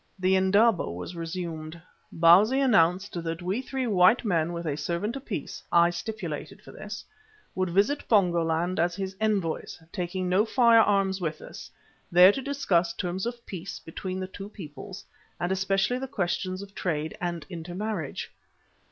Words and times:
The 0.17 0.35
indaba 0.35 0.89
was 0.89 1.15
resumed. 1.15 1.79
Bausi 2.11 2.59
announced 2.59 3.21
that 3.23 3.43
we 3.43 3.61
three 3.61 3.85
white 3.85 4.25
men 4.25 4.51
with 4.51 4.65
a 4.65 4.75
servant 4.75 5.15
apiece 5.15 5.61
(I 5.71 5.91
stipulated 5.91 6.59
for 6.63 6.71
this) 6.71 7.05
would 7.53 7.69
visit 7.69 8.07
Pongo 8.09 8.43
land 8.43 8.79
as 8.79 8.95
his 8.95 9.15
envoys, 9.21 9.77
taking 9.91 10.27
no 10.27 10.43
firearms 10.43 11.21
with 11.21 11.39
us, 11.39 11.69
there 12.11 12.31
to 12.31 12.41
discuss 12.41 12.93
terms 12.93 13.27
of 13.27 13.45
peace 13.45 13.77
between 13.77 14.19
the 14.19 14.25
two 14.27 14.49
peoples, 14.49 15.05
and 15.39 15.51
especially 15.51 15.99
the 15.99 16.07
questions 16.07 16.63
of 16.63 16.73
trade 16.73 17.15
and 17.21 17.45
intermarriage. 17.47 18.31